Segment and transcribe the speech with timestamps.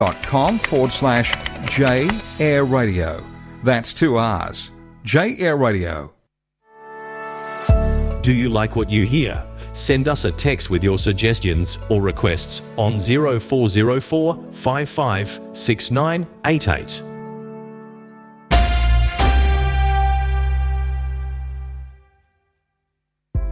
[0.00, 1.34] dot com forward slash
[1.68, 2.08] J
[2.38, 3.24] Air Radio.
[3.64, 4.70] That's two R's.
[5.04, 6.12] J Air Radio.
[8.22, 9.42] Do you like what you hear?
[9.72, 17.02] Send us a text with your suggestions or requests on 0404 55 6988.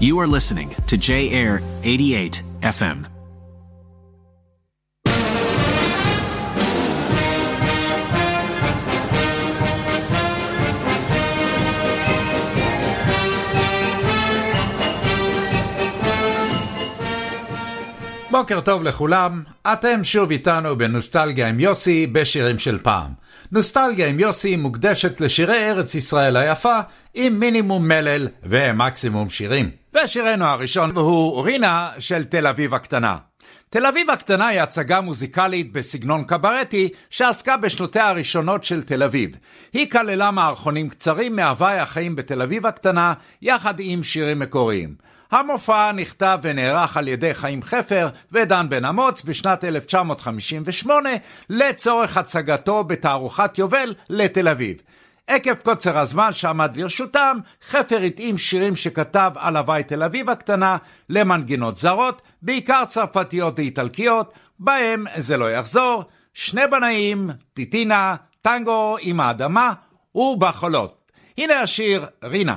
[0.01, 3.14] You are listening to J Air 88 FM.
[18.35, 23.11] בוקר טוב לכולם, אתם שוב איתנו בנוסטלגיה עם יוסי בשירים של פעם.
[23.53, 26.79] נוסטלגיה עם יוסי מוקדשת לשירי ארץ ישראל היפה
[27.15, 29.71] עם מינימום מלל ומקסימום שירים.
[29.95, 33.17] ושירנו הראשון הוא רינה של תל אביב הקטנה.
[33.71, 39.31] תל אביב הקטנה היא הצגה מוזיקלית בסגנון קברטי שעסקה בשנותיה הראשונות של תל אביב.
[39.73, 44.95] היא כללה מערכונים קצרים מהוואי החיים בתל אביב הקטנה, יחד עם שירים מקוריים.
[45.35, 51.11] המופע נכתב ונערך על ידי חיים חפר ודן בן אמוץ בשנת 1958
[51.51, 54.77] לצורך הצגתו בתערוכת יובל לתל אביב.
[55.27, 60.77] עקב קוצר הזמן שעמד לרשותם, חפר התאים שירים שכתב על הוואי תל אביב הקטנה
[61.09, 69.73] למנגינות זרות, בעיקר צרפתיות ואיטלקיות, בהם זה לא יחזור, שני בנאים, טיטינה, טנגו עם האדמה
[70.15, 71.11] ובחולות.
[71.39, 72.57] הנה השיר רינה.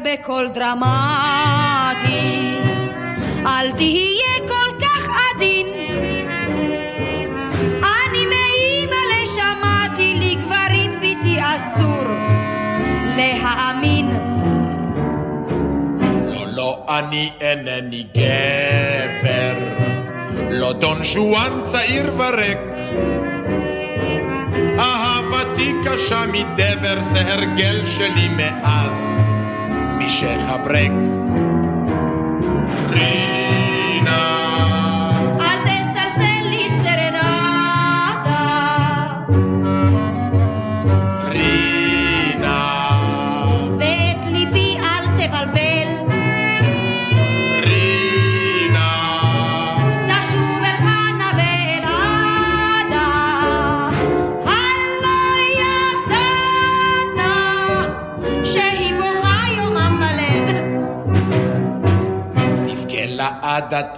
[0.11, 0.87] בקול דרמטי,
[3.45, 5.67] אל תהיה כל כך עדין.
[7.83, 12.03] אני מאימא לשמעתי, לגברים ביתי אסור
[13.17, 14.09] להאמין.
[16.33, 19.57] לא, לא, אני אינני גבר,
[20.49, 22.57] לא דון שואן צעיר וריק.
[24.79, 29.21] אהבתי קשה מדבר, זה הרגל שלי מאז,
[30.05, 30.91] משחברק.
[32.89, 33.20] רינה,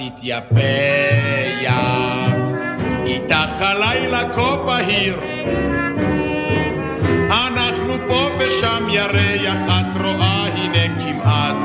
[0.09, 1.71] תתייפח,
[3.05, 5.19] איתך הלילה כה בהיר.
[7.29, 11.55] אנחנו פה ושם ירח, את רואה הנה כמעט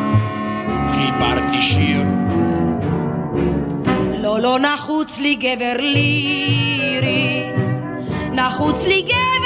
[0.91, 2.03] חיברתי שיר.
[4.23, 7.51] לא, לא נחוץ לי גבר לירי,
[8.33, 9.38] נחוץ לי גבר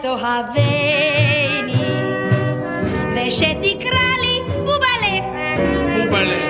[0.00, 1.74] שתאהבני
[3.16, 5.18] ושתקרא לי בובלה
[5.96, 6.42] ובלב.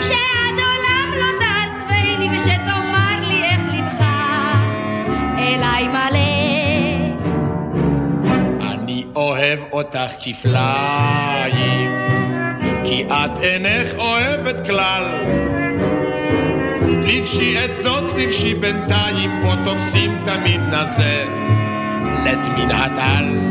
[0.00, 4.04] שעד עולם לא תעזבני ושתאמר לי איך לבך
[5.38, 6.46] אליי מלא
[8.74, 11.90] אני אוהב אותך כפליים,
[12.84, 15.04] כי את אינך אוהבת כלל.
[17.06, 21.35] לבשי את זאת, לבשי בינתיים, פה תופסים תמיד נזה,
[22.26, 23.45] planète minatale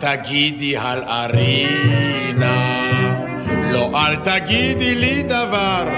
[0.00, 2.78] תגידי על ארינה?
[3.72, 5.88] לא, אל תגידי לי דבר.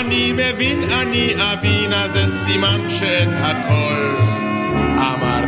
[0.00, 4.16] אני מבין, אני אבין, אז זה סימן שאת הכל
[4.98, 5.43] אמרנו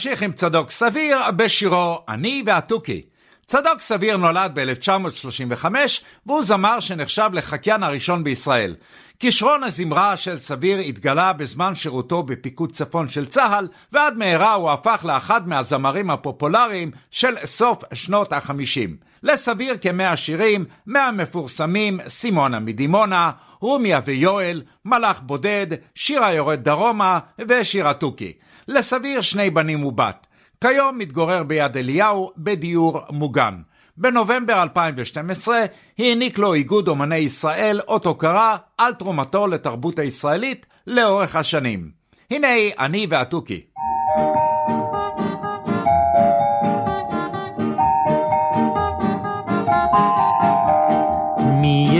[0.00, 3.02] ונמשיך עם צדוק סביר בשירו "אני והתוכי".
[3.46, 5.64] צדוק סביר נולד ב-1935
[6.26, 8.74] והוא זמר שנחשב לחקיין הראשון בישראל.
[9.18, 15.04] כישרון הזמרה של סביר התגלה בזמן שירותו בפיקוד צפון של צה"ל ועד מהרה הוא הפך
[15.04, 18.96] לאחד מהזמרים הפופולריים של סוף שנות החמישים.
[19.22, 23.30] לסביר כמאה שירים, מהמפורסמים סימונה מדימונה,
[23.60, 27.18] רומיה ויואל, מלאך בודד, שיר היורד דרומה
[27.48, 28.32] ושיר התוכי.
[28.70, 30.26] לסביר שני בנים ובת.
[30.60, 33.54] כיום מתגורר ביד אליהו בדיור מוגן.
[33.96, 35.64] בנובמבר 2012
[35.98, 41.90] העניק לו איגוד אומני ישראל אות הוקרה על תרומתו לתרבות הישראלית לאורך השנים.
[42.30, 43.60] הנה אני והתוכי.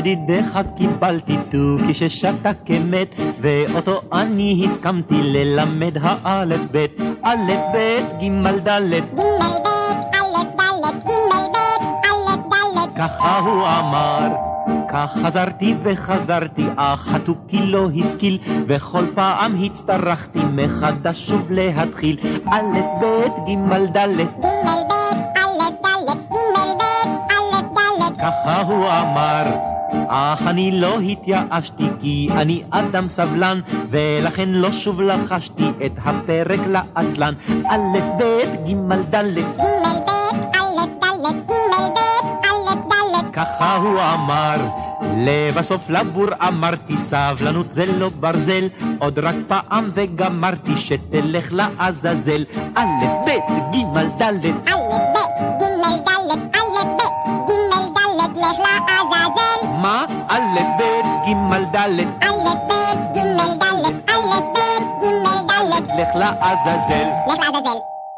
[0.02, 3.08] מידידך קיבלתי תוכי ששתה כמת,
[3.41, 9.00] ואותו אני הסכמתי ללמד האלף בית, א' ב' ג' ד'.
[12.99, 14.29] ככה הוא אמר,
[14.93, 22.17] כך חזרתי וחזרתי, אך התוכי לא השכיל, וכל פעם הצטרכתי מחדש שוב להתחיל,
[22.47, 24.26] א' ב' ג' ד'.
[28.20, 29.80] ככה הוא אמר.
[30.09, 33.61] אך אני לא התייאשתי כי אני אדם סבלן
[33.91, 37.35] ולכן לא שוב לחשתי את הפרק לעצלן.
[37.71, 38.31] א' ב'
[38.67, 39.61] ג' ד'
[43.33, 44.57] ככה הוא אמר
[45.17, 52.45] לבסוף לבור אמרתי סבלנות זה לא ברזל עוד רק פעם וגמרתי שתלך לעזאזל.
[52.77, 53.31] א' ב'
[53.73, 55.01] ג' ד'
[59.82, 60.05] מה?
[60.29, 60.82] א' ב'
[61.27, 62.00] ג' ד'
[65.99, 67.09] לך לעזאזל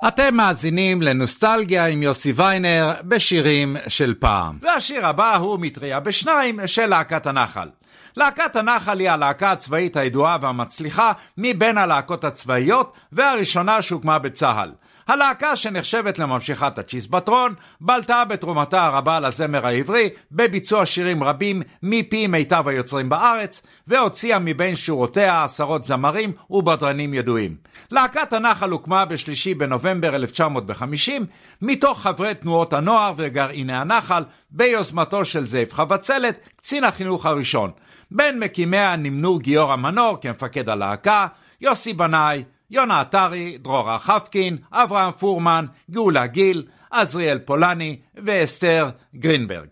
[0.09, 4.58] אתם מאזינים לנוסטלגיה עם יוסי ויינר בשירים של פעם.
[4.63, 7.69] והשיר הבא הוא מטריה בשניים של להקת הנחל.
[8.17, 14.72] להקת הנחל היא הלהקה הצבאית הידועה והמצליחה מבין הלהקות הצבאיות והראשונה שהוקמה בצה"ל.
[15.09, 23.09] הלהקה שנחשבת לממשיכת הצ'יזבטרון, בלטה בתרומתה הרבה לזמר העברי, בביצוע שירים רבים מפי מיטב היוצרים
[23.09, 27.56] בארץ, והוציאה מבין שורותיה עשרות זמרים ובדרנים ידועים.
[27.91, 31.27] להקת הנחל הוקמה בשלישי בנובמבר 1950,
[31.63, 37.71] מתוך חברי תנועות הנוער וגרעיני הנחל, ביוזמתו של זאב חבצלת, קצין החינוך הראשון.
[38.11, 41.27] בין מקימיה נמנו גיורא מנור כמפקד הלהקה,
[41.61, 49.69] יוסי בנאי, יונה עטרי, דרורה חפקין, אברהם פורמן, גאולה גיל, עזריאל פולני ואסתר גרינברג.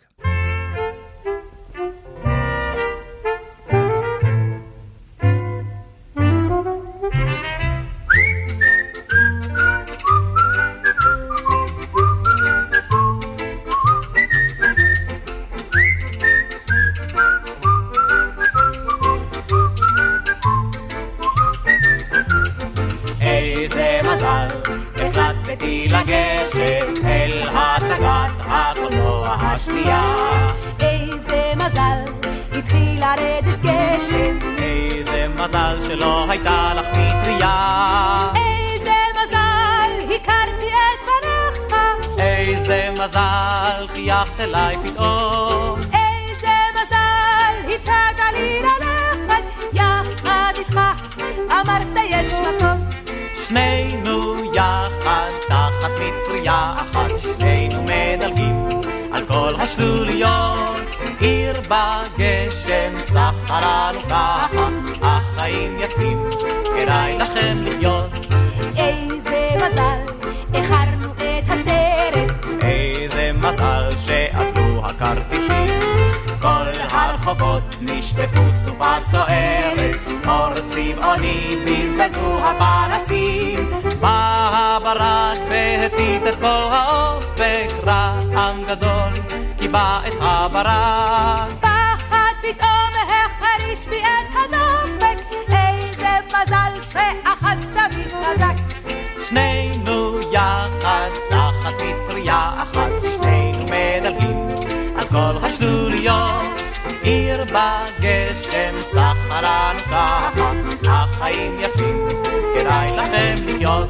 [113.00, 113.88] לכם לחיות.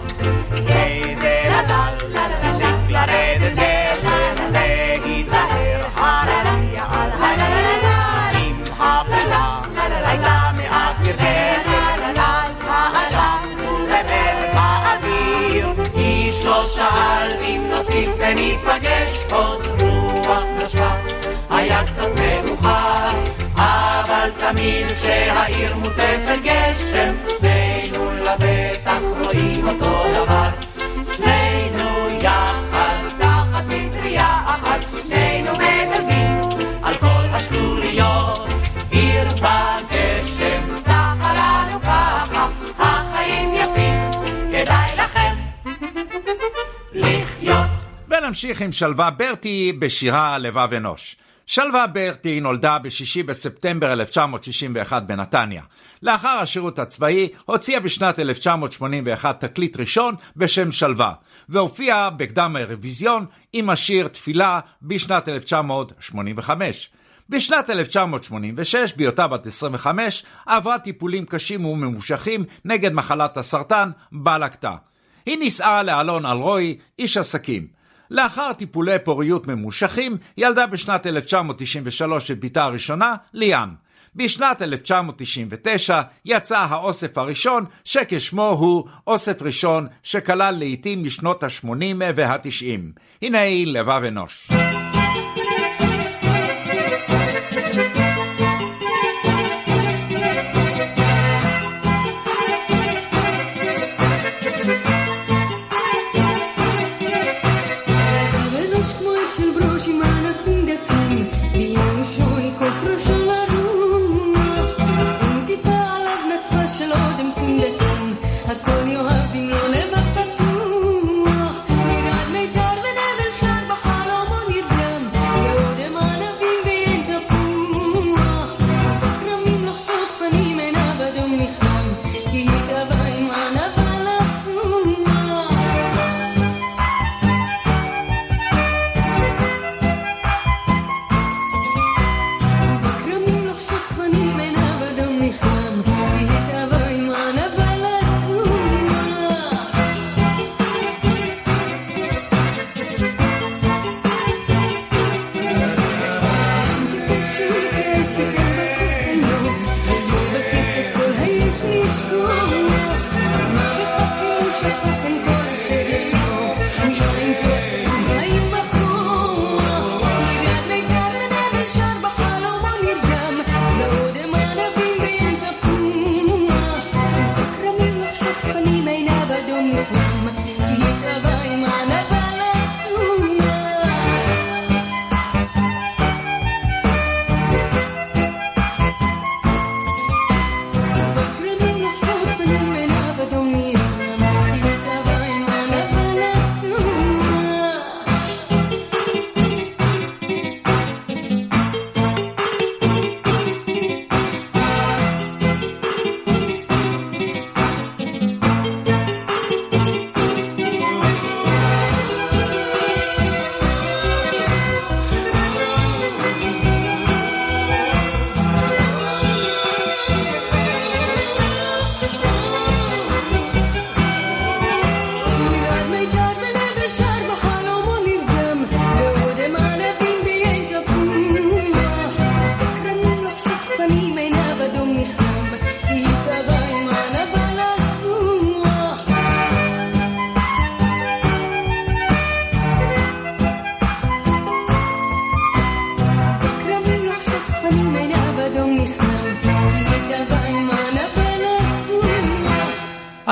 [0.68, 8.30] איזה מזל, הפסיק לרדת גשם, והתבהר הרקיע על הלילה.
[8.34, 9.60] עם הפלה
[10.06, 15.68] הייתה מעט נרגשת, אז העשן הוא במזג האוויר.
[15.96, 20.96] איש לא שאל אם נוסיף וניפגש, עוד רוח נשבה,
[21.50, 23.10] היה קצת מאוחר.
[23.56, 27.14] אבל תמיד כשהעיר מוצפת גשם,
[48.44, 51.16] ונמשיך עם שלווה ברטי בשירה לבב אנוש.
[51.47, 55.62] שלווה ברטי נולדה ב-6 בספטמבר 1961 בנתניה.
[56.02, 61.12] לאחר השירות הצבאי הוציאה בשנת 1981 תקליט ראשון בשם שלווה,
[61.49, 66.90] והופיעה בקדם האירוויזיון עם השיר תפילה בשנת 1985.
[67.28, 74.75] בשנת 1986, בהיותה בת 25, עברה טיפולים קשים וממושכים נגד מחלת הסרטן, בה לקתה.
[75.26, 77.79] היא נישאה לאלון אלרועי, איש עסקים.
[78.10, 83.68] לאחר טיפולי פוריות ממושכים, ילדה בשנת 1993 את בתה הראשונה, ליאן.
[84.16, 91.66] בשנת 1999 יצא האוסף הראשון, שכשמו הוא אוסף ראשון שכלל לעיתים משנות ה-80
[92.16, 93.00] וה-90.
[93.22, 94.48] הנה היא לבב אנוש.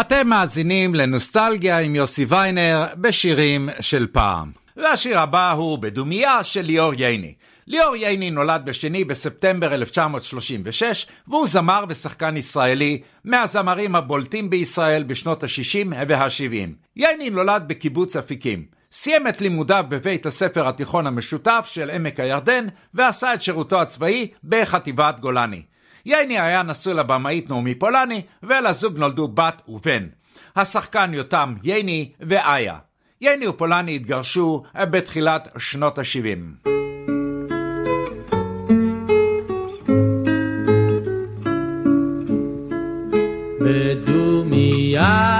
[0.09, 4.50] אתם מאזינים לנוסטלגיה עם יוסי ויינר בשירים של פעם.
[4.77, 7.35] והשיר הבא הוא בדומייה של ליאור ייני.
[7.67, 15.95] ליאור ייני נולד בשני בספטמבר 1936, והוא זמר ושחקן ישראלי, מהזמרים הבולטים בישראל בשנות ה-60
[16.09, 16.69] וה-70.
[16.97, 18.65] ייני נולד בקיבוץ אפיקים.
[18.93, 25.21] סיים את לימודיו בבית הספר התיכון המשותף של עמק הירדן, ועשה את שירותו הצבאי בחטיבת
[25.21, 25.62] גולני.
[26.07, 30.07] ייני היה נשוי לבמאית נעמי פולני, ולזוג נולדו בת ובן.
[30.57, 32.78] השחקן יותם ייני ואיה.
[33.21, 36.69] ייני ופולני התגרשו בתחילת שנות ה-70.
[43.61, 45.38] בדומיית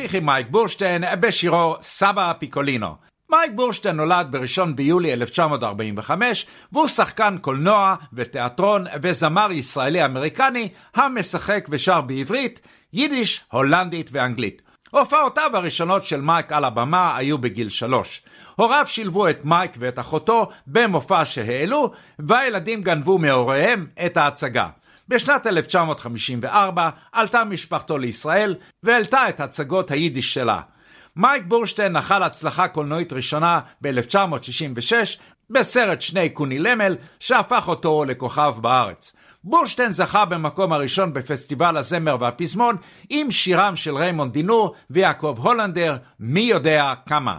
[0.00, 2.94] אהבה ונמשיך עם מייק בורשטיין בשירו סבא פיקולינו.
[3.30, 12.60] מייק בורשטיין נולד ב-1 ביולי 1945, והוא שחקן קולנוע ותיאטרון וזמר ישראלי-אמריקני המשחק ושר בעברית,
[12.92, 14.62] יידיש, הולנדית ואנגלית.
[14.90, 18.22] הופעותיו הראשונות של מייק על הבמה היו בגיל שלוש.
[18.56, 24.68] הוריו שילבו את מייק ואת אחותו במופע שהעלו, והילדים גנבו מהוריהם את ההצגה.
[25.08, 30.60] בשנת 1954 עלתה משפחתו לישראל והעלתה את הצגות היידיש שלה.
[31.16, 34.92] מייק בורשטיין נחל הצלחה קולנועית ראשונה ב-1966
[35.50, 39.12] בסרט שני קוני למל, שהפך אותו לכוכב בארץ.
[39.44, 42.76] בורשטיין זכה במקום הראשון בפסטיבל הזמר והפזמון
[43.10, 47.38] עם שירם של ריימונד דינור ויעקב הולנדר, מי יודע כמה.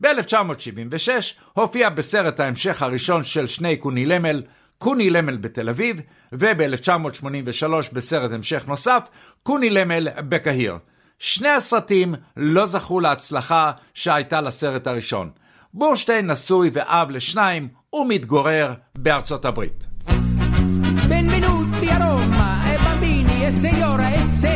[0.00, 1.08] ב-1976
[1.52, 4.42] הופיע בסרט ההמשך הראשון של שני קוני למל,
[4.82, 6.00] קוני למל בתל אביב,
[6.32, 9.02] וב-1983 בסרט המשך נוסף,
[9.42, 10.78] קוני למל בקהיר.
[11.18, 15.30] שני הסרטים לא זכו להצלחה שהייתה לסרט הראשון.
[15.74, 19.86] בורשטיין נשוי ואב לשניים ומתגורר בארצות הברית.
[21.10, 24.49] Benvenuti a Roma, e bambini, e signora, e signorini.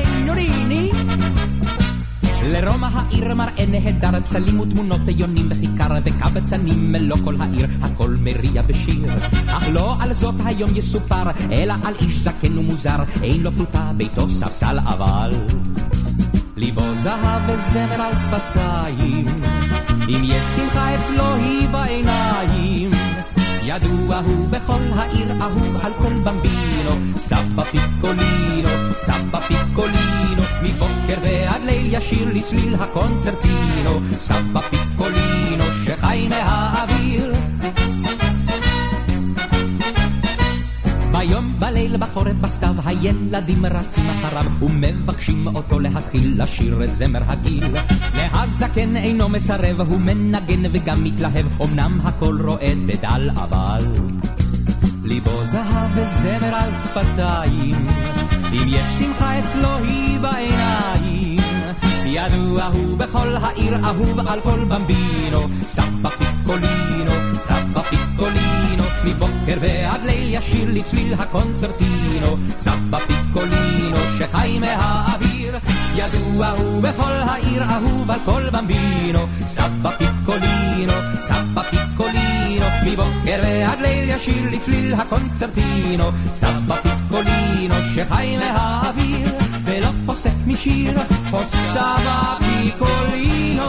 [2.55, 9.07] לרומא העיר מראה נהדר, פסלים ותמונות יונים וכיכר וקבצנים מלוא כל העיר, הכל מריע בשיר.
[9.47, 14.31] אך לא על זאת היום יסופר, אלא על איש זקן ומוזר, אין לו פלוטה, ביתו
[14.31, 15.31] ספסל אבל.
[16.57, 19.27] ליבו זהב וזמר על שפתיים,
[20.09, 22.91] אם יש שמחה אצלו היא בעיניים.
[23.63, 31.04] ידוע הוא בכל העיר אהוב על כל במבינו, סבא פיקולינו, סבא פיקולינו, מבוקר
[31.95, 37.33] ישיר לצליל הקונצרטינו, סבא פיקולינו שחי מהאוויר.
[41.13, 47.75] ביום בליל בחורף בסתיו הילדים רצים אחריו ומבקשים אותו להתחיל לשיר את זמר הגיל.
[48.15, 53.87] מהזקן אינו מסרב, הוא מנגן וגם מתלהב, אמנם הכל רועד ודל אבל
[55.05, 57.87] ליבו זהב וזמר על שפתיים,
[58.53, 61.34] אם יש שמחה אצלו היא בעיניים.
[62.07, 70.35] ידוע הוא בכל העיר אהוב על כל במבינו, סבא פיקולינו, סבא פיקולינו, מבוקר ועד ליל
[70.35, 75.59] ישיר לצליל הקונצרטינו, סבא פיקולינו שחי מהאוויר,
[75.97, 84.11] ידוע הוא בכל העיר אהוב על כל במבינו, סבא פיקולינו, סבא פיקולינו, מבוקר ועד ליל
[84.11, 89.44] ישיר לצליל הקונצרטינו, סבא פיקולינו שחי מהאוויר.
[90.07, 90.99] פוסק משיר,
[91.31, 93.65] פוסבה פיקולינו.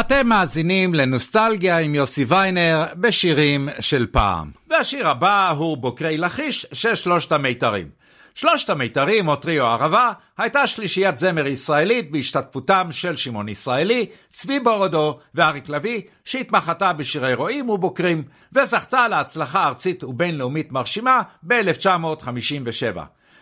[0.00, 4.50] אתם מאזינים לנוסטלגיה עם יוסי ויינר בשירים של פעם.
[4.70, 7.88] והשיר הבא הוא בוקרי לכיש של שלושת המיתרים.
[8.34, 15.18] שלושת המיתרים, או טריו ערבה, הייתה שלישיית זמר ישראלית בהשתתפותם של שמעון ישראלי, צבי בורודו
[15.34, 23.00] ואריק לביא, שהתמחתה בשירי רועים ובוקרים, וזכתה להצלחה ארצית ובינלאומית מרשימה ב-1957.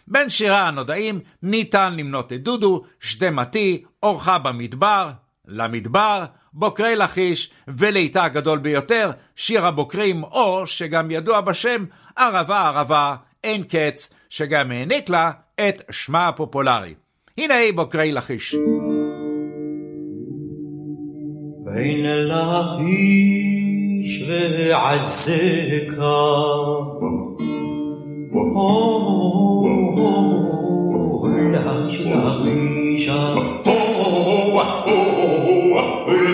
[0.09, 5.11] בין שיריה הנודעים ניתן למנות את דודו, שדמתי, אורחה במדבר,
[5.47, 11.85] למדבר, בוקרי לכיש, ולעיתה הגדול ביותר, שיר הבוקרים, או שגם ידוע בשם
[12.17, 16.95] ערבה ערבה, אין קץ, שגם העניק לה את שמה הפופולרי.
[17.39, 18.57] הנה היא בוקרי לכיש.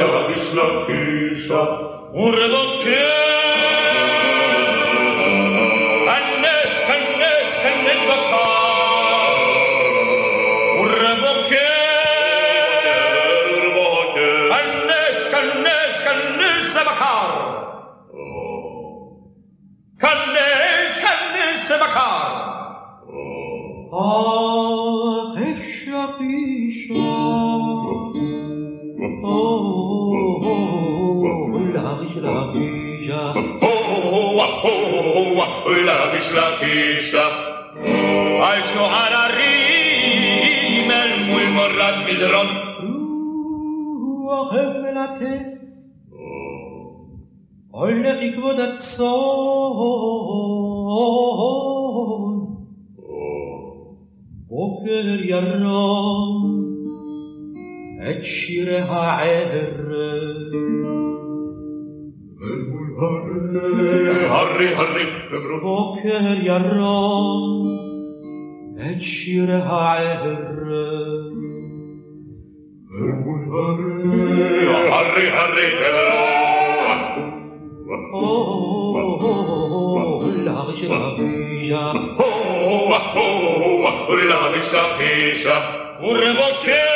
[0.09, 1.65] לכיש לכישה
[2.15, 3.29] ורבוקר
[35.67, 37.27] ولا مش لقيشة
[38.43, 40.91] عايشوا على الريم
[41.35, 42.51] والمرات بالرن
[44.03, 45.49] روحهم لطيف
[47.73, 49.09] قلنا في كبودة صون
[54.51, 56.59] بكر يا الرام
[58.01, 59.89] اتشيرها عذر.
[62.99, 67.63] Harry, Harry, بكرة بكر يا الرام
[68.79, 70.59] هتشيرها عهر
[74.95, 75.69] Harry, Harry,
[78.15, 78.25] Oh,
[80.47, 81.95] lavish, lavish, oh,
[83.17, 86.88] oh, lavish, lavish, oh, oh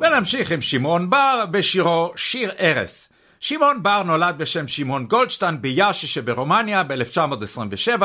[0.00, 3.07] ונמשיך עם שמעון בר בשירו שיר ארס.
[3.40, 8.02] שמעון בר נולד בשם שמעון גולדשטיין ביאשי שברומניה ב-1927.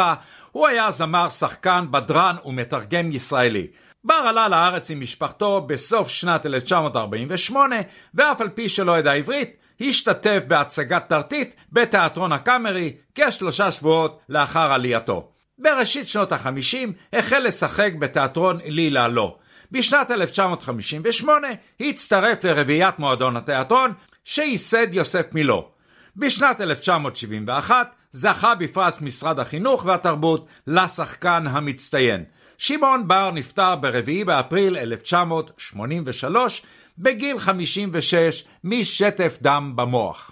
[0.51, 3.67] הוא היה זמר, שחקן, בדרן ומתרגם ישראלי.
[4.03, 7.75] בר עלה לארץ עם משפחתו בסוף שנת 1948,
[8.13, 9.49] ואף על פי שלא ידע עברית,
[9.81, 15.29] השתתף בהצגת תרטיף בתיאטרון הקאמרי כשלושה שבועות לאחר עלייתו.
[15.57, 19.37] בראשית שנות ה-50 החל לשחק בתיאטרון לילה לא.
[19.71, 21.47] בשנת 1958
[21.79, 23.93] הצטרף לרביעיית מועדון התיאטרון
[24.23, 25.69] שייסד יוסף מילו.
[26.15, 32.23] בשנת 1971 זכה בפרס משרד החינוך והתרבות לשחקן המצטיין.
[32.57, 36.61] שמעון בר נפטר ב-4 באפריל 1983
[36.97, 40.31] בגיל 56 משטף דם במוח.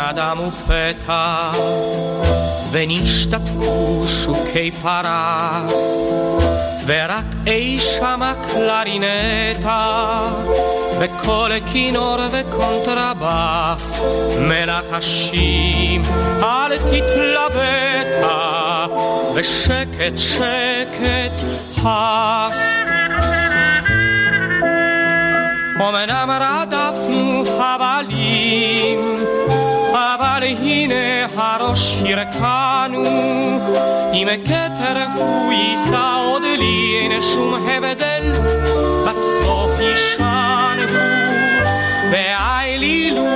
[0.00, 1.50] אדם ופתע,
[2.70, 5.96] ונשתתקו שוקי פרס,
[6.86, 10.20] ורק אי שמה קלרינטה,
[11.00, 14.00] וקול כינור וקונטרבס,
[14.38, 16.02] מלחשים
[16.42, 18.46] אל תתלבטה,
[19.34, 21.42] ושקט שקט
[21.84, 22.76] הס.
[25.80, 29.24] אמנם רדפנו חבלים,
[30.15, 33.03] אבל הנה הראש הרכנו,
[34.13, 38.33] אם כתר הוא יישא עוד לי, אין שום הבדל,
[39.07, 40.99] בסוף יישן הוא,
[42.11, 43.27] והעלילו,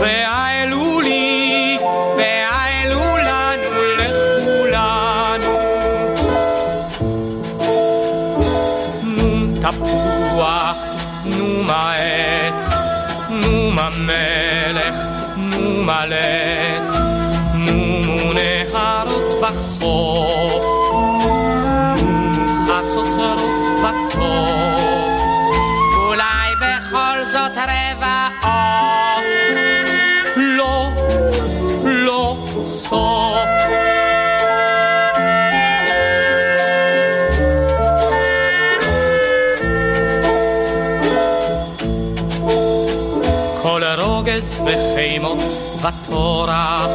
[0.00, 1.78] והעלו לי,
[2.16, 5.58] והעלו לנו לכולנו.
[9.02, 10.76] נום תפוח
[11.24, 12.74] נו מה עץ,
[13.28, 13.70] נו
[15.64, 16.04] מה
[46.54, 46.90] וטורח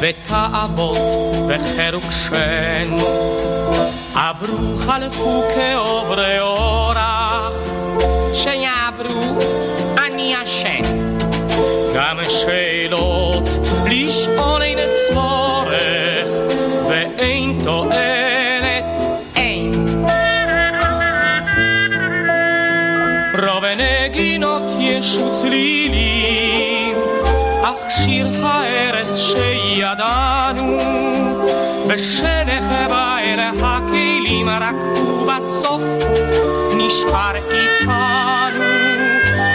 [0.00, 0.98] ותאוות
[1.48, 2.94] וחירוק שן.
[4.14, 7.52] עברו חלפו כעוברי אורח.
[8.32, 9.38] שיעברו
[9.98, 11.10] אני ישן.
[11.94, 13.48] גם שאלות
[13.86, 16.28] לשאול אין צורך
[16.88, 18.84] ואין תועלת
[19.36, 19.86] אין.
[23.42, 25.79] רוב הנגינות ישו אך
[28.04, 30.78] שיר הארס שידענו,
[31.88, 35.82] ושנחבא אל הכלים רק ובסוף
[36.76, 38.64] נשאר איתנו,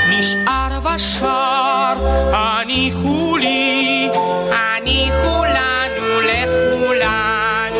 [0.10, 1.94] נשאר ושר,
[2.34, 4.10] הניחו לי,
[4.52, 7.80] הניחו לנו לכולנו.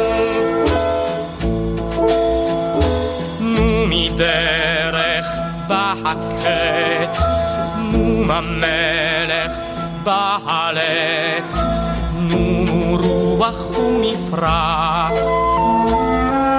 [3.40, 5.28] נו מדרך
[5.68, 7.24] בא הקץ,
[7.78, 9.05] נו המלך
[10.06, 11.56] בא הלץ,
[12.14, 15.16] נו רוח ומפרש,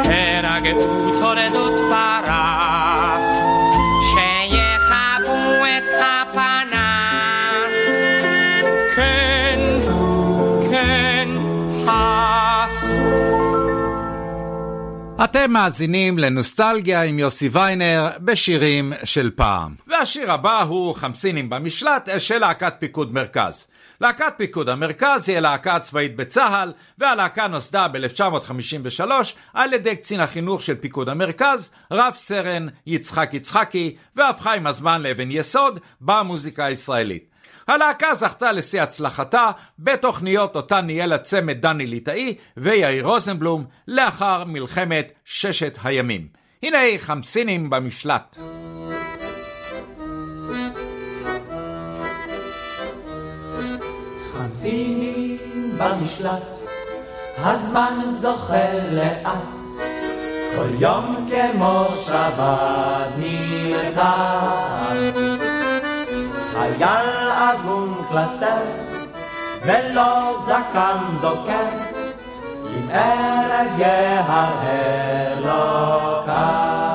[0.05, 3.29] הרגעו תולדות פרס,
[4.11, 7.77] שיכבו את הפנס.
[8.97, 9.61] כן,
[10.71, 11.29] כן,
[11.89, 12.99] הס.
[15.25, 19.86] אתם מאזינים לנוסטלגיה עם יוסי ויינר בשירים של פעם.
[19.99, 23.67] והשיר הבא הוא חמסינים במשלט של להקת פיקוד מרכז.
[24.01, 29.11] להקת פיקוד המרכז היא הלהקה הצבאית בצה"ל, והלהקה נוסדה ב-1953
[29.55, 35.29] על ידי קצין החינוך של פיקוד המרכז, רב סרן יצחק יצחקי, והפכה עם הזמן לאבן
[35.31, 37.31] יסוד במוזיקה הישראלית.
[37.69, 45.79] הלהקה זכתה לשיא הצלחתה בתוכניות אותן ניהל הצמד דני ליטאי ויאיר רוזנבלום לאחר מלחמת ששת
[45.85, 46.29] הימים.
[46.63, 48.37] הנה חמסינים במשלט.
[54.37, 55.39] חמסינים
[55.79, 56.55] במשלט,
[57.39, 59.59] הזמן זוחל לאט,
[60.57, 64.41] כל יום כמו שבת נרתע.
[66.53, 68.63] חייל עגום קלסתר,
[69.63, 71.69] ולא זקן דוקר,
[72.77, 76.86] עם ארג יהרהר לא קר.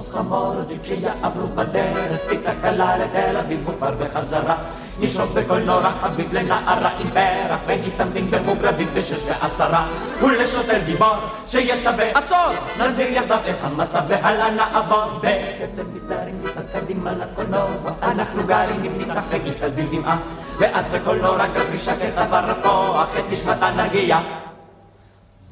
[0.00, 4.56] נתפוס חמור ג'יפ שיעברו בדרך, פיצה קלה לתל אביב וכבר בחזרה.
[5.00, 9.88] נשרוק בקולנוע חביב לנערה עם פרח, והתעמדים במוגרבים בשש ועשרה.
[10.22, 15.20] ולשוטר גיבור שיצווה עצור, נסביר יחדיו את המצב והלאה נעבור.
[15.20, 17.66] בקצב סדרים קצת קדימה לקולנוע,
[18.02, 20.16] אנחנו גרים עם ניצח והיא תזיל דמעה.
[20.60, 24.18] ואז בקולנוע גברי שקט עבר רב כוח את נשמתה נרגיע.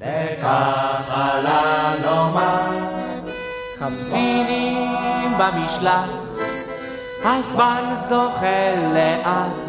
[0.00, 3.17] וככה לנאמר
[3.78, 4.92] חמסינים
[5.38, 6.20] במשלט
[7.24, 9.68] הזמן זוחל לאט,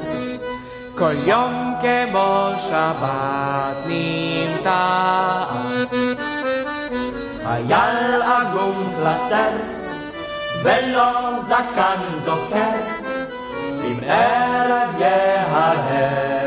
[0.97, 5.47] כל יום כמו שבת נמתעת.
[7.43, 9.51] חייל עגום פלסטר,
[10.63, 12.71] ולא זקן דוקר,
[13.83, 16.38] עם ערב יהרהר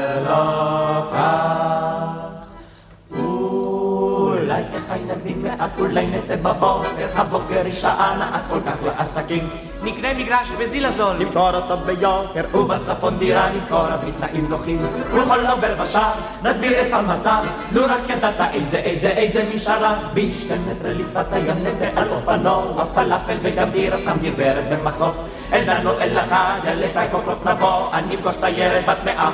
[5.63, 9.49] מעט, אולי נצא בבוקר, הבוקר היא שעה נעה כל כך לעסקים.
[9.83, 14.79] נקנה מגרש בזיל הזול, נמכור אותו ביוקר, ובצפון דירה נזכור בתנאים נוחים.
[15.13, 19.95] ולכל עובר בשער נסביר את המצב, לו רק ידעת איזה איזה איזה משארה.
[20.15, 25.15] ב-12 לשפת הים נצא על אופנוע, פלאפל וגם תירס חם גברת במחסוף.
[25.53, 29.31] אין לנו אלא קדיה לפי קוקלות נבוא, אני אפגוש תיירת בת מאה.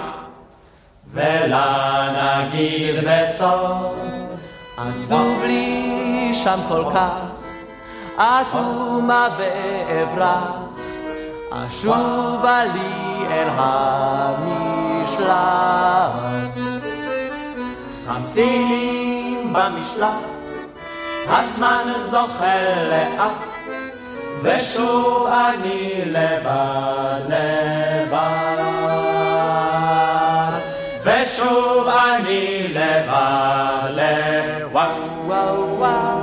[1.13, 3.97] ולה נגיד בסוף,
[4.77, 7.39] עצוב לי שם כל כך.
[8.17, 10.49] אקומה ואברח,
[11.53, 15.29] אשובה לי אל המשלט.
[18.07, 20.09] חמסינים במשלט,
[21.29, 23.53] הזמן זוחל לאט,
[24.43, 28.59] ושוב אני לבד לבד.
[31.05, 34.59] ושוב אני לבד לבד.
[34.73, 36.18] וואו וואו וואו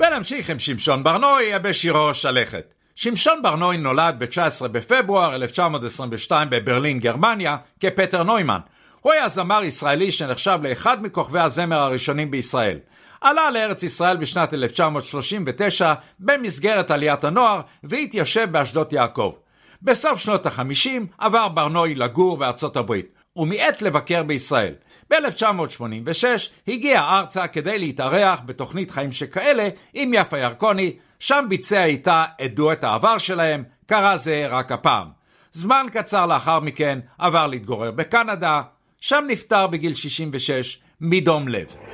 [0.00, 2.74] ונמשיך עם שמשון ברנוי בשירו שלכת.
[2.94, 8.58] שמשון ברנוי נולד ב-19 בפברואר 1922 בברלין, גרמניה, כפטר נוימן.
[9.00, 12.78] הוא היה זמר ישראלי שנחשב לאחד מכוכבי הזמר הראשונים בישראל.
[13.20, 19.34] עלה לארץ ישראל בשנת 1939 במסגרת עליית הנוער והתיישב באשדות יעקב.
[19.82, 24.74] בסוף שנות ה-50 עבר ברנוי לגור בארצות הברית, ומיעט לבקר בישראל.
[25.10, 26.24] ב-1986
[26.68, 32.84] הגיע ארצה כדי להתארח בתוכנית חיים שכאלה עם יפה ירקוני, שם ביצע איתה את דואט
[32.84, 35.08] העבר שלהם, קרה זה רק הפעם.
[35.52, 38.62] זמן קצר לאחר מכן עבר להתגורר בקנדה,
[39.00, 41.89] שם נפטר בגיל 66 מדום לב.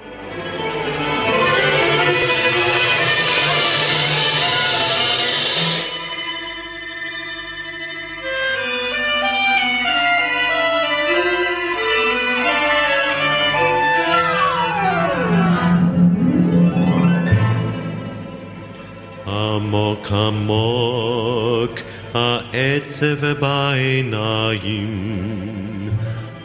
[20.13, 21.81] עמוק
[22.15, 24.81] העצב בעיניים,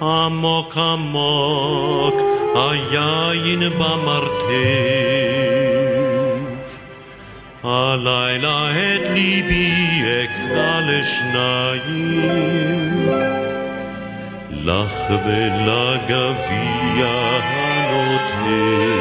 [0.02, 2.16] עמוק עמוק
[2.56, 4.52] היין במרתף.
[7.64, 12.22] הלילה את ליבי אקרא לשניים,
[14.52, 17.08] לך ולגביע
[17.42, 18.92] הנוטף.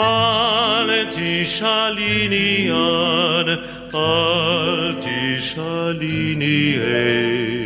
[0.00, 3.48] אל תשאליני יד,
[3.94, 7.60] אל תשאליני איך.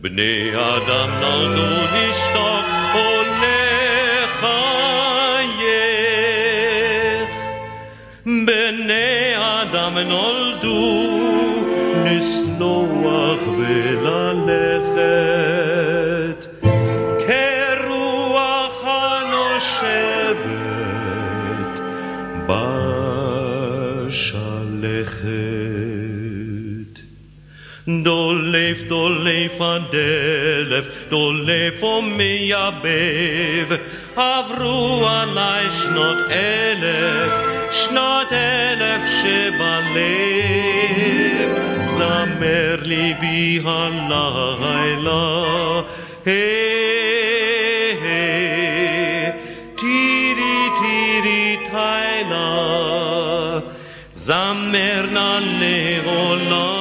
[0.00, 4.70] בני אדם נולדו לשתוק או לחייך.
[8.26, 11.06] בני אדם נולדו
[12.04, 14.45] לשנוח וללכת.
[27.86, 32.50] Dolef, dolef adelef, dolef me,
[32.82, 33.70] bev,
[34.16, 37.30] avru alai shnot elef,
[37.70, 39.86] shnot elef shebalev,
[41.94, 45.24] zamer libi halayla,
[46.24, 49.32] hey, hey,
[49.76, 52.48] tiri, tiri, ta'ila.
[54.12, 56.75] zamer na leolam, oh,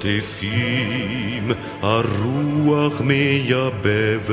[0.00, 4.30] במרתפים הרוח מייבבת,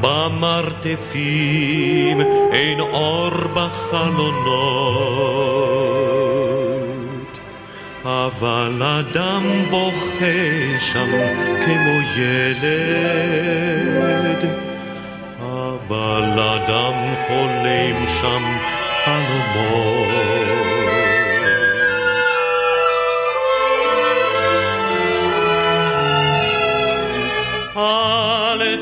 [0.00, 1.40] במרתפים
[2.52, 4.58] אין אור בחלונות,
[8.04, 11.10] אבל אדם בוכה שם
[11.64, 13.30] כמו ילד,
[15.40, 18.42] אבל אדם חולם שם
[19.04, 20.37] חלומות.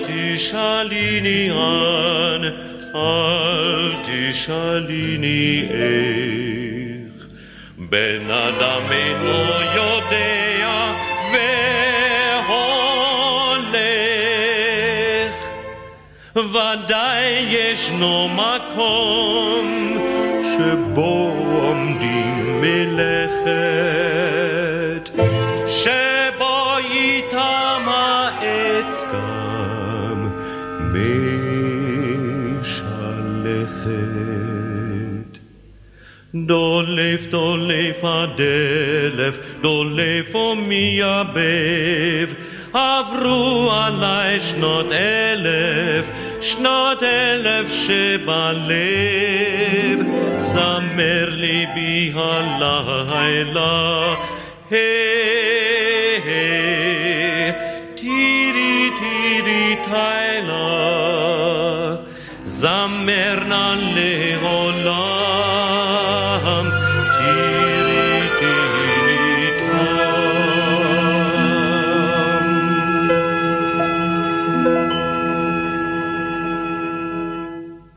[0.04, 2.42] תשאליני אן,
[2.94, 7.26] אל תשאליני איך.
[7.78, 10.92] בן אדם אינו יודע
[11.32, 12.66] והולך.
[16.36, 19.96] ודאי ישנו מקום
[20.42, 23.46] שבו עומדים מלאכת,
[36.35, 42.33] דולף דולף הדלף, דולף ומייבב,
[42.73, 46.09] עברו עליי שנות אלף,
[46.41, 48.71] שנות אלף שבלב,
[50.37, 54.15] זמר ליבי הלילה,
[54.69, 54.79] היי
[56.25, 57.51] היי,
[57.95, 60.55] טירי טירי תילה,
[62.43, 65.14] זמר נא לעולם,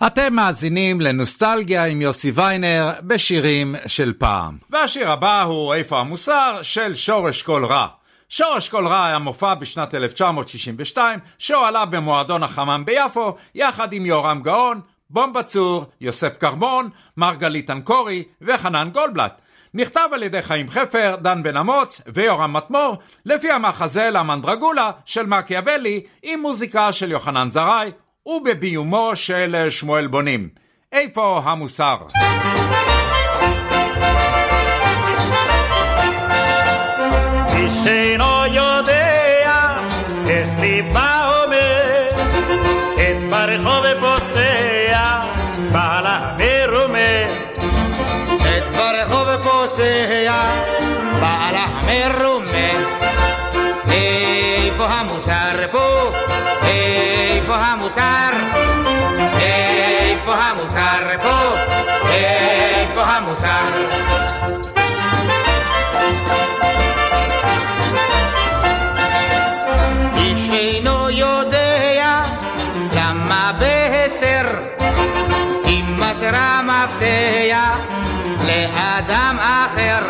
[0.07, 4.57] אתם מאזינים לנוסטלגיה עם יוסי ויינר בשירים של פעם.
[4.69, 7.87] והשיר הבא הוא איפה המוסר של שורש כל רע.
[8.29, 14.81] שורש כל רע היה מופע בשנת 1962 שהועלה במועדון החמם ביפו יחד עם יורם גאון,
[15.09, 19.41] בומבה צור, יוסף כרמון, מרגלית אנקורי וחנן גולדבלט.
[19.73, 26.03] נכתב על ידי חיים חפר, דן בן אמוץ ויורם מטמור לפי המחזה למנדרגולה של מקיאוולי
[26.23, 27.91] עם מוזיקה של יוחנן זרעי
[28.25, 30.49] ובביומו של שמואל בונים.
[30.91, 31.97] איפה המוסר?
[37.53, 39.77] מי שאינו יודע
[40.27, 42.19] איך ליבה עומד,
[42.95, 43.85] את ברחוב
[60.19, 61.55] איפה המוסר פה?
[62.11, 63.47] איפה המוסר?
[70.15, 72.23] איש אינו יודע
[72.95, 74.47] למה בהסתר
[75.63, 77.77] היא מסרה מפתח
[78.47, 80.03] לאדם אחר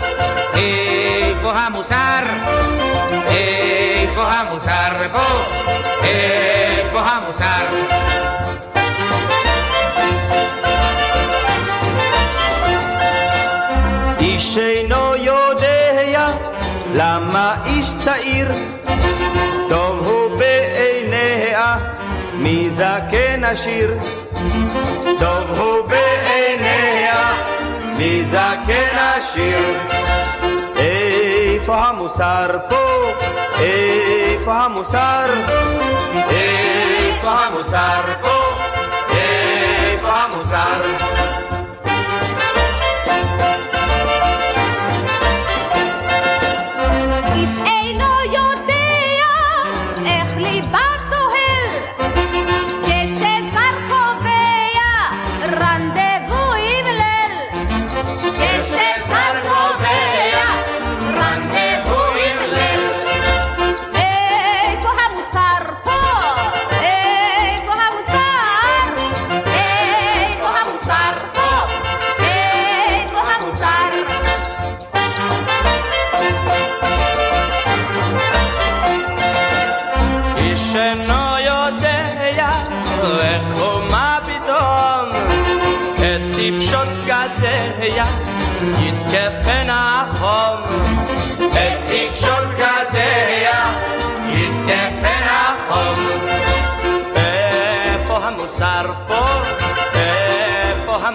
[1.43, 2.19] איפה המוסר?
[3.27, 5.53] איפה המוסר פה?
[6.03, 7.65] איפה המוסר?
[14.19, 16.27] איש אינו יודע
[16.95, 18.51] למה איש צעיר
[19.69, 21.75] טוב הוא בעיניה
[22.33, 23.97] מזקן עשיר
[25.19, 27.31] טוב הוא בעיניה
[27.97, 29.79] מזקן עשיר
[31.63, 32.75] איפה המוסר פה?
[33.59, 35.33] איפה המוסר?
[36.29, 38.29] איפה המוסר פה?
[39.09, 40.81] איפה המוסר?
[40.83, 41.52] איש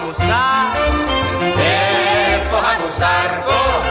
[0.09, 0.67] המוסר?
[1.59, 3.81] איפה המוסר פה?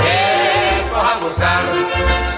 [0.00, 2.33] איפה המוסר?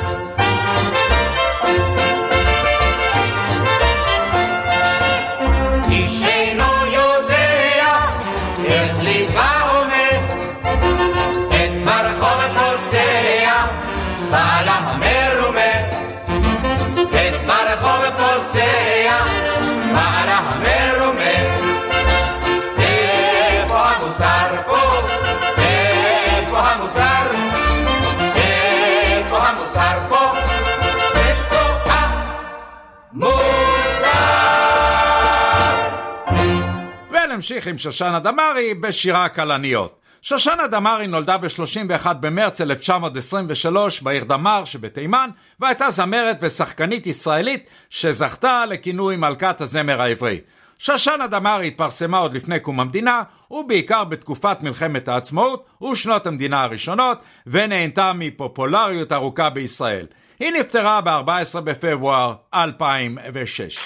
[37.36, 40.00] ונמשיך עם שושנה דמארי בשירה כלניות.
[40.22, 45.30] שושנה דמארי נולדה ב-31 במרץ 1923 בעיר דמר שבתימן,
[45.60, 50.40] והייתה זמרת ושחקנית ישראלית שזכתה לכינוי מלכת הזמר העברי.
[50.78, 58.12] שושנה דמארי התפרסמה עוד לפני קום המדינה, ובעיקר בתקופת מלחמת העצמאות ושנות המדינה הראשונות, ונהנתה
[58.14, 60.06] מפופולריות ארוכה בישראל.
[60.40, 63.78] היא נפטרה ב-14 בפברואר 2006.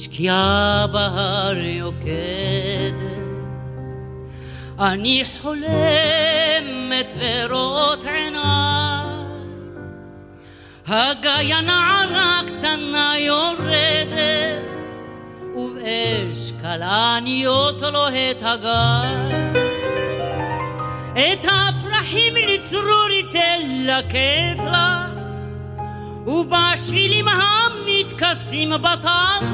[0.00, 2.94] שקיעה בהר יוקדת,
[4.80, 9.06] אני חולמת ורואות עיניי,
[10.86, 14.88] הגיא נערה קטנה יורדת,
[15.56, 19.50] ובאש כלניות לוהט הגיא.
[21.12, 25.09] את הפרחים לצרור תלקט לה,
[26.30, 29.46] ובשבילים המתכסים בטל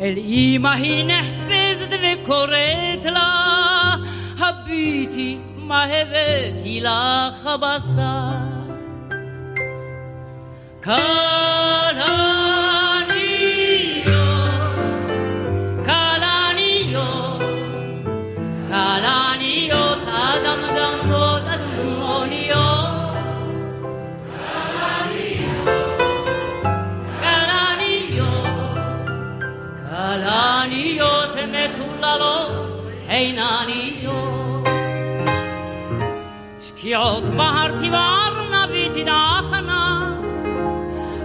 [0.00, 3.94] אל אמא היא נחפזת וקוראת לה
[4.38, 8.36] הביטי מה הבאתי לך בשר
[10.84, 12.25] כלניות
[33.16, 34.66] מטוללות אינניות
[36.60, 40.16] שקיעות בהר תבערנה ותדעכנה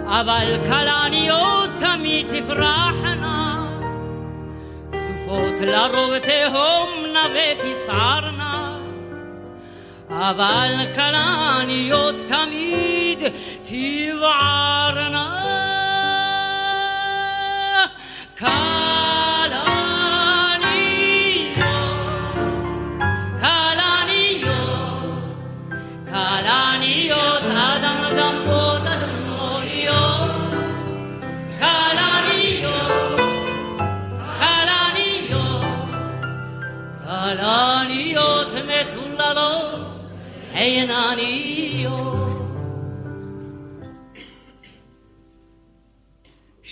[0.06, 3.68] אבל כלניות תמיד תפרחנה
[4.92, 8.78] סופות לרוב תהומנה ותסערנה
[10.10, 13.24] אבל כלניות תמיד
[13.64, 15.42] תבערנה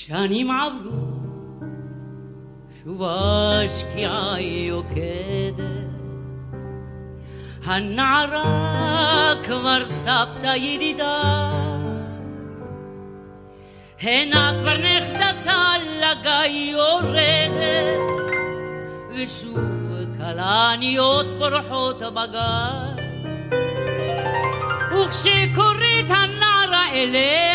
[0.09, 0.91] שנים עברו
[2.83, 5.63] שוב השקיעה יוקדת.
[7.65, 11.51] הנערה כבר סבתא ידידה,
[14.01, 17.99] הנה כבר נכדתה לגיא יורדת,
[19.15, 19.59] ושוב
[20.17, 23.05] כלניות פורחות בגיא.
[24.91, 27.48] וכשקוראת הנערה אליה,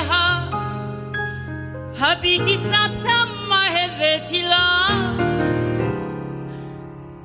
[1.99, 5.22] הביטי סבתא מה הבאתי לך?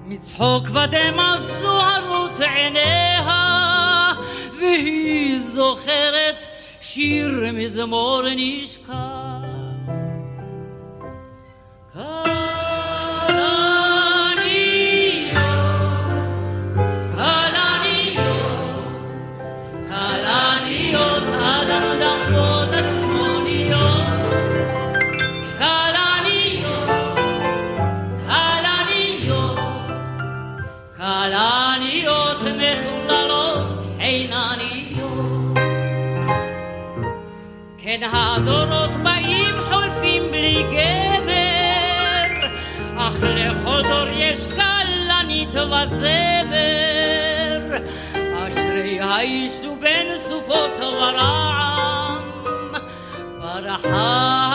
[0.06, 4.14] מצחוק ודמע זוהרות עיניה,
[4.60, 6.44] והיא זוכרת
[6.82, 9.39] שיר מזמור נשכח.
[38.12, 42.48] הדורות באים חולפים בלי גבר,
[42.98, 46.00] אך לכל דור יש כלנית וזמר.
[48.48, 52.32] אשרי האיש ובן סופות ורעם,
[53.42, 54.49] ברחה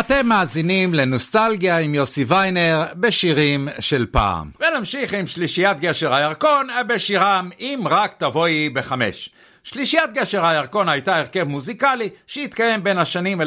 [0.00, 4.50] אתם מאזינים לנוסטלגיה עם יוסי ויינר בשירים של פעם.
[4.60, 9.30] ונמשיך עם שלישיית גשר הירקון בשירם "אם רק תבואי בחמש".
[9.64, 13.44] שלישיית גשר הירקון הייתה הרכב מוזיקלי שהתקיים בין השנים 1964-1966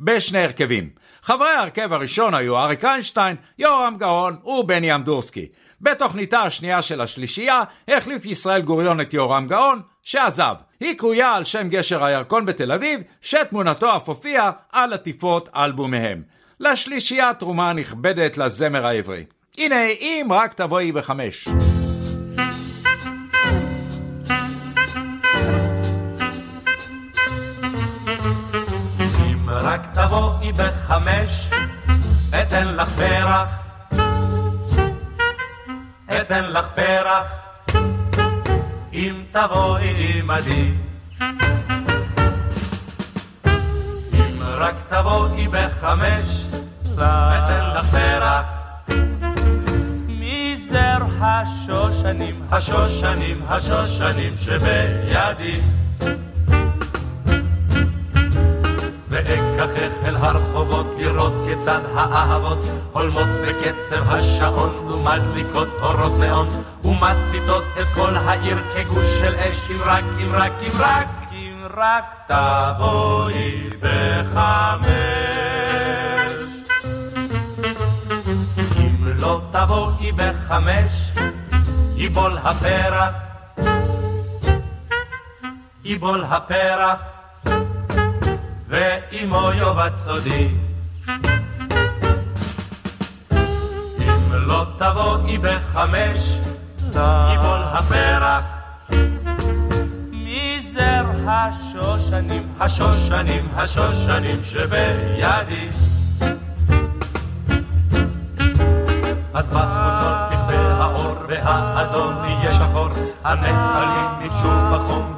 [0.00, 0.90] בשני הרכבים.
[1.22, 5.46] חברי ההרכב הראשון היו אריק איינשטיין, יורם גאון ובני אמדורסקי.
[5.80, 10.54] בתוכניתה השנייה של השלישייה החליף ישראל גוריון את יורם גאון, שעזב.
[10.80, 16.22] היא קרויה על שם גשר הירקון בתל אביב, שתמונתו אף הופיעה על עטיפות אלבומיהם.
[16.60, 19.24] לשלישייה תרומה נכבדת לזמר העברי.
[19.58, 21.48] הנה, אם רק תבואי בחמש.
[29.48, 31.50] רק תבואי בחמש,
[32.42, 33.48] אתן לך פרח,
[36.20, 37.45] אתן לך פרח,
[38.96, 40.70] אם תבואי עמדי.
[44.12, 46.44] אם רק תבואי בחמש,
[46.94, 48.46] אתן לך פרח.
[50.08, 55.60] מזר השושנים, השושנים, השושנים שבידי.
[59.24, 62.58] ואקחך אל הרחובות לראות כיצד האהבות
[62.92, 66.48] הולמות בקצב השעון ומדליקות אורות נאון
[66.84, 72.04] ומציתות את כל העיר כגוש של אש אם רק, אם רק, אם רק, אם רק
[72.26, 74.86] תבואי בחמש.
[78.76, 81.12] אם לא תבואי בחמש,
[81.96, 83.14] ייבול הפרח,
[85.84, 87.15] ייבול הפרח
[88.68, 90.48] ואימו יאבד סודי.
[93.98, 96.38] אם לא תבואי בחמש,
[96.94, 98.44] ייבול הפרח.
[100.12, 105.68] מזר השושנים, השושנים, השושנים שבידי.
[109.34, 112.88] אז בחוצות תכבה האור והאדום יהיה שחור,
[113.24, 115.15] הנחלים ניגשו בחום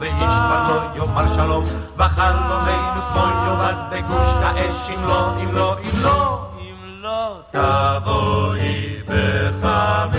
[0.97, 1.65] יאמר שלום,
[1.97, 10.19] בחלומנו כמו יאבד בגוש האש, אם לא, אם לא, אם לא, אם לא תבואי בחמש.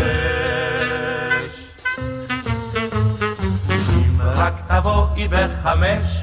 [3.70, 6.22] אם רק תבואי בחמש,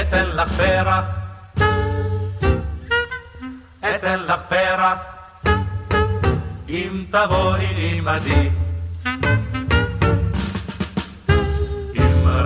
[0.00, 1.04] אתן לך פרח,
[3.80, 4.98] אתן לך פרח.
[6.70, 8.50] אם תבואי עמדי.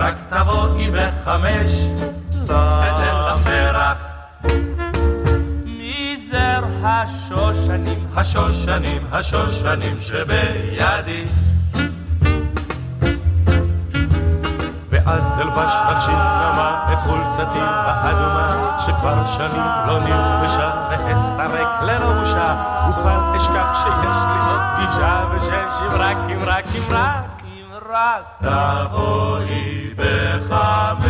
[0.05, 1.71] רק תבואי בחמש,
[2.43, 3.97] אתן לך פרח.
[5.65, 11.25] מזר השושנים, השושנים, השושנים שבידי.
[14.89, 22.55] ואז אלבש לך שינמה את חולצתי האדומה שכבר שנים לא נלבשה ואסתרק ללא בושה
[22.89, 27.34] ובל אשכח שיש לי עוד פגישה ושש אם רק אם
[27.95, 31.04] רק תבואי בחמש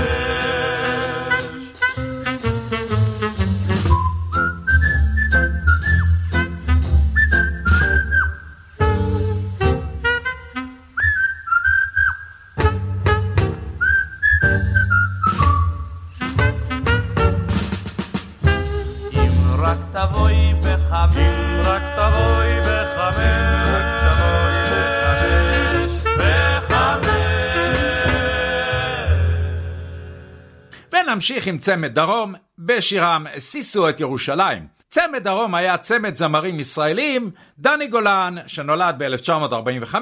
[31.16, 34.68] ונמשיך עם צמד דרום בשירם "שישו את ירושלים".
[34.90, 39.96] צמד דרום היה צמד זמרים ישראלים, דני גולן, שנולד ב-1945,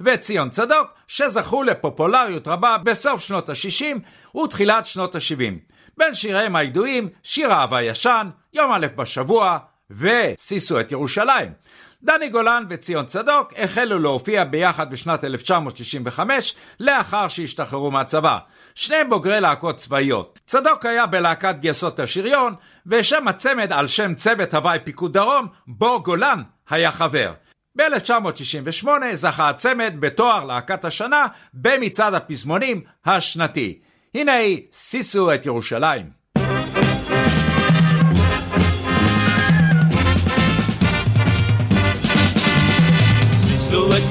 [0.00, 5.74] וציון צדוק, שזכו לפופולריות רבה בסוף שנות ה-60 ותחילת שנות ה-70.
[5.98, 9.58] בין שיריהם הידועים, שיר אהבה ישן, יום א' בשבוע,
[9.90, 11.52] ושישו את ירושלים.
[12.02, 18.38] דני גולן וציון צדוק החלו להופיע ביחד בשנת 1965, לאחר שהשתחררו מהצבא.
[18.78, 20.38] שניהם בוגרי להקות צבאיות.
[20.46, 22.54] צדוק היה בלהקת גייסות השריון,
[22.86, 27.32] ושם הצמד על שם צוות הוואי פיקוד דרום, בו גולן היה חבר.
[27.76, 33.78] ב-1968 זכה הצמד בתואר להקת השנה במצעד הפזמונים השנתי.
[34.14, 36.18] הנה היא, שישו את ירושלים.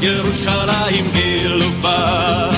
[0.02, 2.50] ירושלים גילו בה,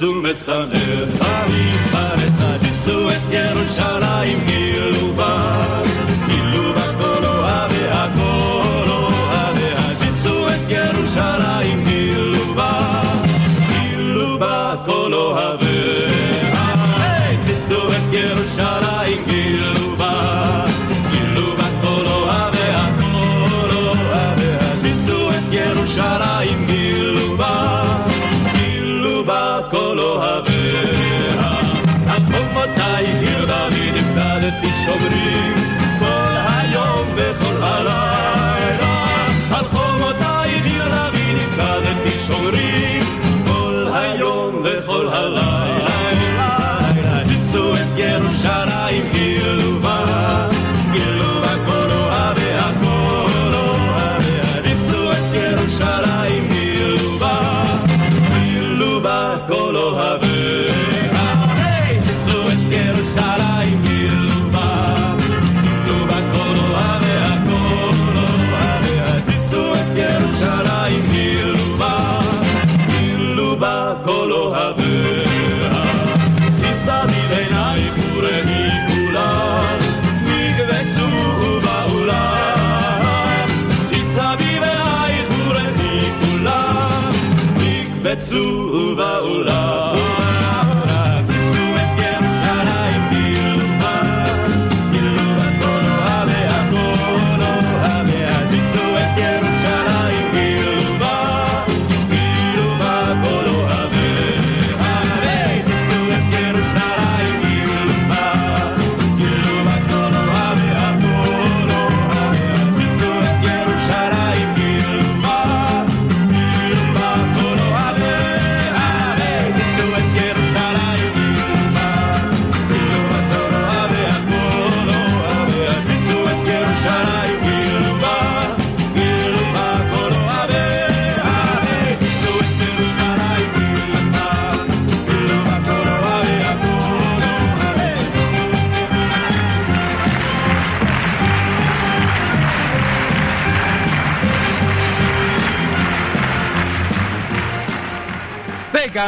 [0.00, 0.79] zumețane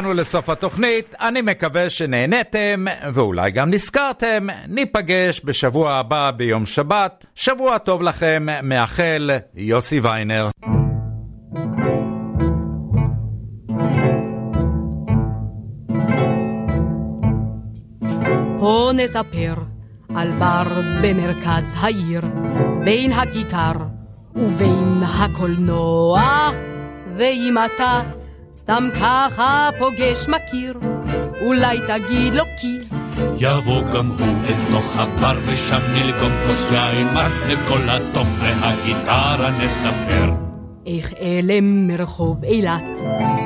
[0.03, 2.85] והגענו לסוף התוכנית, אני מקווה שנהניתם
[3.15, 4.47] ואולי גם נזכרתם.
[4.69, 7.27] ניפגש בשבוע הבא ביום שבת.
[7.35, 10.51] שבוע טוב לכם, מאחל יוסי ויינר.
[18.61, 19.55] פה נספר
[20.17, 22.23] על בר במרכז העיר,
[22.85, 23.73] בין הכיכר
[24.37, 26.23] ובין הקולנוע,
[27.17, 28.03] ואם אתה
[28.55, 30.79] סתם ככה פוגש מכיר,
[31.41, 32.79] אולי תגיד לו כי
[33.39, 40.33] יבוא גם הוא אל תוך הבר ושם נלגום כוס יין מרק לכל הטוב והגיטרה נספר.
[40.87, 42.99] איך אלה מרחוב אילת,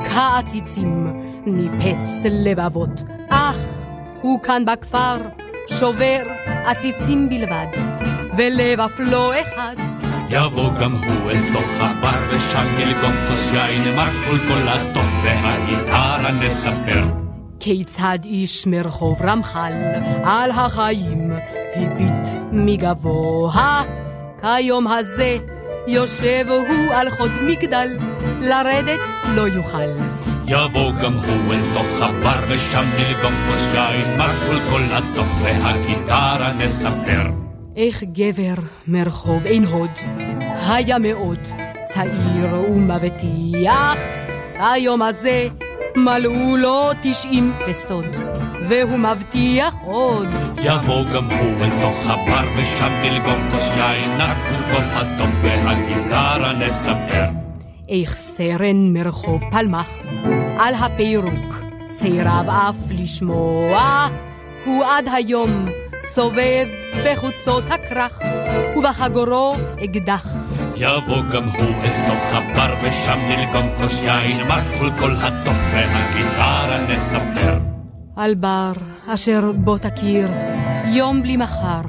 [0.09, 1.07] כעציצים,
[1.47, 3.57] ניפץ לבבות, אך
[4.23, 5.17] הוא כאן בכפר,
[5.69, 6.23] שובר
[6.67, 7.67] עציצים בלבד,
[8.39, 9.77] ולב אף לא אחד,
[10.31, 17.05] יבוא גם הוא אל תוך הבר ושם ילגום כוס יין מרקול כל הטוב והגיטרה נספר.
[17.61, 19.73] כיצד איש מרחוב רמח"ל
[20.25, 21.33] על החיים
[21.77, 23.83] הביט מגבוה?
[24.41, 25.37] כיום הזה
[25.87, 27.89] יושב הוא על חוד מגדל
[28.41, 29.91] לרדת לא יוכל.
[30.47, 37.47] יבוא גם הוא אל תוך הבר ושם ילגום כוס יין מרקול כל הטוב והגיטרה נספר
[37.77, 38.55] איך גבר
[38.87, 39.91] מרחוב עין הוד
[40.67, 41.39] היה מאוד
[41.87, 43.99] צעיר ומבטיח
[44.55, 45.49] היום הזה
[45.97, 48.07] מלאו לו תשעים בסוד
[48.69, 50.27] והוא מבטיח עוד.
[50.63, 57.25] יבוא גם הוא אל תוך הבר ושם ילגום כוס יין נרקול כל הטוב והגיטרה נספר.
[57.89, 59.89] איך סרן מרחוב פלמח
[60.59, 64.09] על הפירוק סירב אף לשמוע
[64.65, 65.65] הוא עד היום
[66.17, 66.67] סובב
[67.05, 68.19] בחוצות הכרך
[68.77, 70.27] ובחגורו אקדח.
[70.77, 77.59] יבוא גם הוא אל תוך הבר ושם נלגום כוס יין מרקול כל הטוב והגיטרה נספר.
[78.17, 78.73] על בר
[79.07, 80.29] אשר בו תכיר
[80.85, 81.83] יום בלי מחר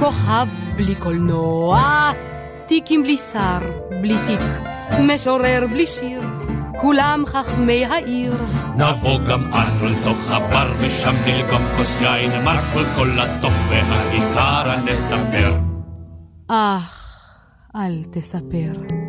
[0.00, 2.10] כוכב בלי קולנוע
[2.66, 3.58] תיקים בלי שר
[4.00, 4.40] בלי תיק
[5.00, 6.22] משורר בלי שיר
[6.84, 8.32] כולם חכמי העיר.
[8.76, 15.56] נבוא גם אנו אל תוך הבר ושם נלגום כוס יין מרקול כל הטוב והגיטרה נספר.
[16.48, 17.20] אך
[17.76, 19.03] אל תספר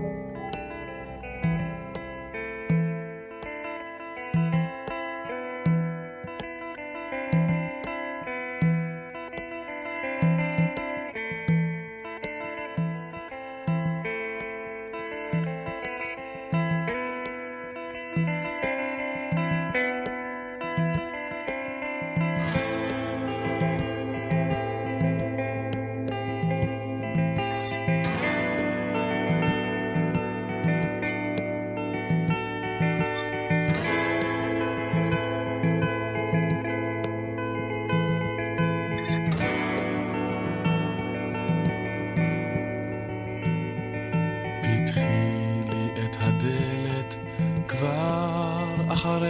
[49.05, 49.23] כבר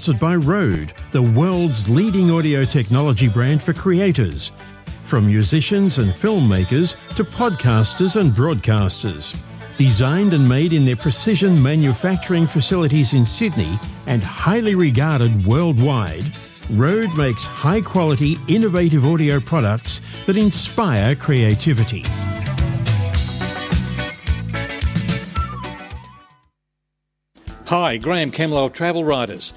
[0.00, 4.50] sponsored by Rode, the world's leading audio technology brand for creators.
[5.04, 9.38] From musicians and filmmakers to podcasters and broadcasters.
[9.76, 16.24] Designed and made in their precision manufacturing facilities in Sydney and highly regarded worldwide,
[16.70, 22.06] Rode makes high quality, innovative audio products that inspire creativity.
[27.66, 29.52] Hi, Graham Kemlow of Travel Writers.